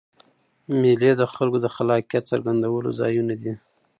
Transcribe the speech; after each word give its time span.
مېلې 0.79 1.11
د 1.17 1.23
خلکو 1.33 1.57
د 1.61 1.67
خلاقیت 1.75 2.23
څرګندولو 2.31 2.89
ځایونه 2.99 3.33
دي. 3.41 3.53